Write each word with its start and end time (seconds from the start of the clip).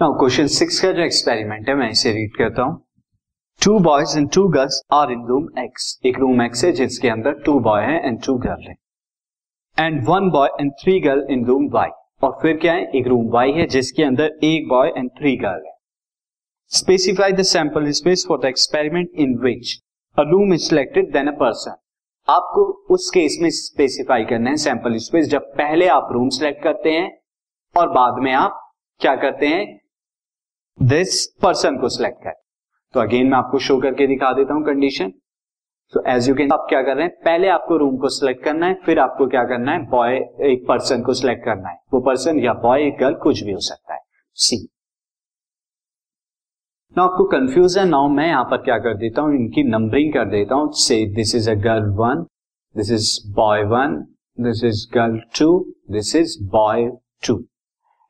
Now 0.00 0.12
question 0.12 0.46
six 0.46 0.78
का 0.80 0.90
जो 0.92 1.02
experiment 1.02 1.68
है, 1.68 1.74
मैं 1.74 1.88
इसे 1.90 2.10
रीड 2.12 2.36
करता 2.36 2.62
हूँ। 2.62 2.76
Two 3.60 3.78
boys 3.78 4.16
and 4.18 4.28
two 4.34 4.46
girls 4.48 4.80
are 4.92 5.10
in 5.12 5.24
room 5.26 5.48
X 5.58 5.88
एक 6.06 6.18
रूम 6.18 6.42
एक्स 6.42 6.64
है, 6.64 6.70
जिसके 6.72 7.08
अंदर 7.08 7.32
टू 7.46 7.58
बॉय 7.60 7.82
है 7.82 7.96
एंड 8.06 8.18
टू 8.26 8.34
गर्ल 8.34 8.68
है। 8.68 8.74
And 9.76 10.00
one 10.06 10.30
boy 10.30 10.48
and 10.60 10.70
three 10.82 10.98
girl 11.00 11.26
in 11.30 11.44
room 11.46 11.68
Y 11.72 11.90
और 12.22 12.38
फिर 12.42 12.56
क्या 12.56 12.72
है? 12.72 12.86
एक 12.90 13.06
रूम 13.06 13.28
वाई 13.30 13.52
है, 13.52 13.66
जिसके 13.66 14.02
अंदर 14.02 14.38
एक 14.44 14.68
बॉय 14.68 14.88
एंड 14.88 15.10
थ्री 15.10 15.36
गर्ल 15.36 15.66
है। 15.66 15.74
Specify 16.72 17.32
the 17.32 17.42
sample 17.42 17.90
space 17.90 18.24
for 18.28 18.38
the 18.38 18.44
experiment 18.44 19.10
in 19.16 19.36
which 19.38 19.74
a 20.16 20.22
room 20.30 20.54
is 20.54 20.68
selected 20.68 21.12
then 21.12 21.28
a 21.28 21.36
person 21.40 21.76
आपको 22.28 22.64
उस 22.94 23.10
केस 23.10 23.38
में 23.42 23.50
स्पेसिफाई 23.50 24.24
करना 24.24 24.50
है 24.50 24.56
सैंपल 24.64 24.96
स्पेस 25.00 25.28
जब 25.28 25.52
पहले 25.58 25.88
आप 25.90 26.08
रूम 26.12 26.28
सेलेक्ट 26.38 26.62
करते 26.64 26.90
हैं 26.90 27.12
और 27.74 27.90
बाद 27.90 28.22
में 28.22 28.32
आप 28.32 28.58
क्या 29.00 29.14
करते 29.16 29.46
हैं? 29.46 29.62
दिस 30.80 31.26
पर्सन 31.42 31.76
को 31.78 31.88
सिलेक्ट 31.88 32.22
करें। 32.24 32.34
तो 32.94 33.00
अगेन 33.00 33.26
मैं 33.26 33.36
आपको 33.38 33.58
शो 33.58 33.78
करके 33.80 34.06
दिखा 34.06 34.32
देता 34.32 34.54
हूँ 34.54 34.64
कंडीशन 34.66 35.12
तो 35.92 36.02
एज 36.08 36.28
यू 36.28 36.34
कैन 36.34 36.52
आप 36.52 36.66
क्या 36.68 36.80
कर 36.82 36.96
रहे 36.96 37.04
हैं? 37.04 37.12
पहले 37.24 37.48
आपको 37.48 37.76
रूम 37.76 37.96
को 37.96 38.08
सिलेक्ट 38.08 38.44
करना 38.44 38.66
है, 38.66 38.74
फिर 38.84 38.98
आपको 38.98 39.26
क्या 39.26 39.42
करना 39.44 39.72
है? 39.72 39.78
बॉय 39.88 40.16
एक 40.50 40.64
पर्सन 40.68 41.02
को 41.02 41.14
सिलेक्ट 41.14 41.44
करना 41.44 41.68
है। 41.68 41.76
वो 41.92 42.00
पर्सन 42.00 42.38
या 42.38 42.52
बॉय 42.62 42.86
एक 42.86 42.96
गर्ल 43.00 43.14
कुछ 43.22 43.42
भी 43.42 43.52
हो 43.52 43.60
सकता 43.60 43.94
है। 43.94 44.00
सी 44.36 44.56
ना 46.96 47.02
आपको 47.02 47.24
कंफ्यूज 47.28 47.78
है। 47.78 47.84
नाउ 47.84 48.08
मैं 48.08 48.26
यहाँ 48.26 48.44
पर 48.44 48.62
क्या 48.62 48.78
कर 48.78 48.96
देता 48.98 49.22
हूँ? 49.22 49.34
इनकी 49.34 49.62
नंबरिंग 49.62 50.12
कर 50.12 50.24
देता 50.30 50.54
हूँ। 50.54 50.72
Say 50.76 51.04
this 51.14 51.34
is 51.34 51.50
a 51.50 51.54
girl 51.62 51.90
one 51.98 52.24
this 52.76 52.90
is 52.92 53.34
boy 53.34 53.64
one 53.66 53.96
this 54.38 54.64
is 54.64 54.86
girl 54.94 55.20
two 55.38 55.52
this 55.90 56.14
is 56.16 56.36
boy 56.50 56.88
two 57.26 57.42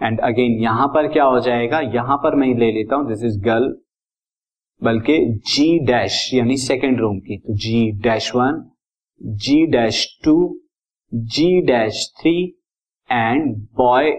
and 0.00 0.20
again 0.20 0.62
यहाँ 0.62 0.86
पर 0.94 1.06
क्या 1.12 1.24
हो 1.24 1.40
जाएगा? 1.40 1.80
यहाँ 1.80 2.16
पर 2.16 2.34
मैं 2.34 2.54
ले 2.58 2.70
लेता 2.72 2.96
हूँ 2.96 3.08
दिस 3.08 3.24
इज़ 3.24 3.38
गर्ल 3.44 3.74
बल्कि 4.82 5.18
जी 5.48 5.78
डैश 5.86 6.18
यानी 6.34 6.56
सेकेंड 6.58 7.00
रूम 7.00 7.18
की। 7.18 7.38
तो 7.38 7.54
G 7.56 7.90
dash 8.02 8.34
one 8.34 8.62
G 9.20 9.66
dash 9.66 10.06
two 10.24 10.34
G 11.12 11.60
dash 11.66 12.06
three 12.20 12.34
and 13.10 13.54
boy 13.76 14.10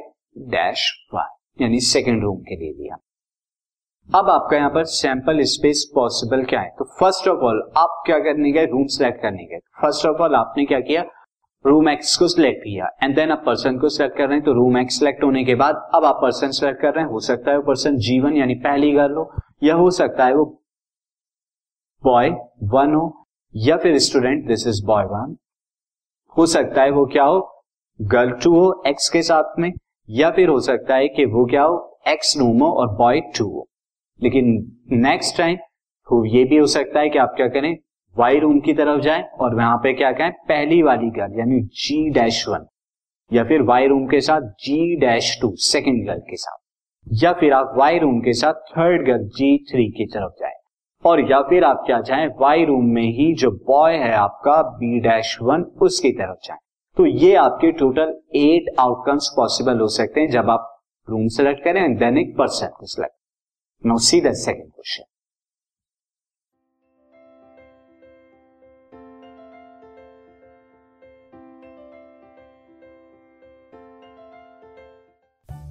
dash 0.49 0.91
one 1.13 1.35
यानी 1.61 1.79
सेकेंड 1.81 2.23
रूम 2.23 2.39
के 2.39 2.55
लिए 2.55 2.73
लिया। 2.73 2.97
अब 4.09 4.29
आपका 4.29 4.57
यहाँ 4.57 4.69
पर 4.69 4.83
सैंपल 4.85 5.41
स्पेस 5.43 5.83
पॉसिबल 5.95 6.43
क्या 6.45 6.59
है? 6.59 6.69
तो 6.69 6.85
फ़र्स्ट 6.99 7.27
ऑफ़ 7.27 7.39
ऑल 7.45 7.61
आप 7.77 8.01
क्या 8.05 8.17
करने 8.19 8.51
गए? 8.51 8.65
रूम 8.65 8.85
सेलेक्ट 8.87 9.21
करने 9.21 9.45
गए। 9.45 9.59
फ़र्स्ट 9.81 10.05
ऑफ़ 10.05 10.21
ऑल 10.23 10.35
आपने 10.35 10.65
क्या 10.65 10.79
किया? 10.79 11.03
रूम 11.67 11.89
एक्स 11.89 12.15
को 12.17 12.27
सिलेक्ट 12.27 12.59
किया 12.59 12.87
एंड 13.03 13.15
देन 13.15 13.31
आप 13.31 13.41
पर्सन 13.45 13.77
को 13.79 13.89
सिलेक्ट 13.89 14.17
कर 14.17 14.27
रहे 14.27 14.35
हैं 14.35 14.43
तो 14.45 14.53
रूम 14.53 14.77
एक्स 14.77 14.99
सिलेक्ट 14.99 15.23
होने 15.23 15.43
के 15.45 15.55
बाद, 15.55 15.75
अब 15.95 16.05
आप 16.05 16.19
पर्सन 16.21 16.51
सिलेक्ट 16.51 16.81
कर 16.81 16.93
रहे 16.93 17.03
हैं, 17.03 17.11
हो 17.11 17.19
सकता 17.19 17.51
है 17.51 17.57
वो 17.57 17.63
पर्सन 17.63 17.97
जीवन 17.99 18.35
यानी 18.35 18.55
पहली 18.63 18.91
गर्ल 18.91 19.15
हो, 19.15 19.31
या 19.63 19.75
हो 19.75 19.89
सकता 19.91 20.25
है 20.25 20.35
वो 20.35 20.45
बॉय 22.03 22.29
वन 22.73 22.93
हो, 22.93 23.25
या 23.53 23.77
फिर 23.77 23.97
student 23.99 24.47
this 24.47 24.67
is 24.67 24.85
boy 24.85 25.03
one 25.05 25.35
हो 26.35 26.45
सकता 26.47 26.81
है 26.81 26.91
वो 26.91 27.05
क्या 27.05 27.23
हो 27.23 27.39
गर्ल 27.99 28.31
टू 28.43 28.53
हो 28.55 28.83
एक्स 28.87 29.09
के 29.09 29.21
साथ 29.23 29.59
में, 29.59 29.71
या 30.09 30.29
फिर 30.31 30.49
हो 30.49 30.59
सकता 30.61 30.95
है 30.95 31.07
कि 31.07 31.25
वो 31.27 31.45
क्या 31.45 31.63
हो 31.63 31.99
एक्स 32.07 32.37
रूम 32.37 32.63
हो 32.63 32.71
और 32.71 32.95
बॉय 32.97 33.21
टू 33.37 33.45
हो, 33.47 33.67
लेकिन 34.19 34.55
नेक्स्ट 35.01 35.37
टाइम 35.37 35.57
तो 36.07 36.23
ये 36.27 36.43
भी 36.43 36.57
हो 36.57 36.65
सकता 36.69 36.99
है 36.99 37.09
कि 37.09 37.17
आप 37.19 37.33
क्या 37.37 37.47
करें 37.49 37.75
वाई 38.17 38.39
रूम 38.39 38.59
की 38.59 38.73
तरफ़ 38.73 39.01
जाए 39.01 39.23
और 39.39 39.55
वहाँ 39.55 39.77
पे 39.77 39.93
क्या 39.93 40.11
कहें, 40.11 40.31
पहली 40.47 40.81
वाली 40.83 41.09
गर्ल 41.11 41.39
यानी 41.39 41.59
जी 41.75 42.09
डैश 42.11 42.43
वन 42.47 42.65
या 43.31 43.43
फिर 43.43 43.61
वाई 43.63 43.87
रूम 43.87 44.05
के 44.07 44.21
साथ 44.21 44.41
G 44.61 44.95
dash 44.99 45.37
two 45.41 45.51
second 45.63 46.05
girl 46.07 46.19
के 46.19 46.37
साथ, 46.37 46.57
या 47.07 47.33
फिर 47.33 47.53
आप 47.53 47.73
वाई 47.77 47.99
रूम 47.99 48.19
के 48.21 48.33
साथ 48.33 48.53
थर्ड 48.69 49.05
गर्ल 49.07 49.27
जी 49.29 49.57
थ्री 49.71 49.89
की 49.91 50.05
तरफ़ 50.05 50.31
जाए, 50.39 50.53
और 51.03 51.21
या 51.31 51.41
फिर 51.49 51.63
आप 51.63 51.83
क्या 51.85 52.01
चाहें 52.01 52.27
वाई 52.39 52.65
रूम 52.65 52.85
में 52.93 53.07
ही 53.17 53.33
जो 53.33 53.51
बॉय 53.67 53.95
है 53.95 54.13
आपका 54.13 54.61
बी 54.79 54.99
डैश 54.99 55.37
वन 55.41 55.63
उसकी 55.81 56.11
तरफ़ 56.13 56.47
जाए। 56.47 56.57
तो 56.97 57.05
ये 57.05 57.33
आपके 57.37 57.71
टोटल 57.73 58.15
एट 58.35 58.73
आउटकम्स 58.79 59.29
पॉसिबल 59.35 59.79
हो 59.79 59.87
सकते 59.95 60.21
हैं 60.21 60.29
जब 60.29 60.49
आप 60.49 60.73
रूम 61.07 61.27
सेलेक्ट 61.33 61.63
करें 61.63 61.81
एंड 61.81 61.99
देन 61.99 62.17
एक 62.17 62.35
पर्सन 62.37 62.71
को 62.79 62.85
select 62.87 63.15
now 63.83 63.97
see 64.03 64.21
the 64.21 64.33
second 64.37 64.65
question 64.65 65.03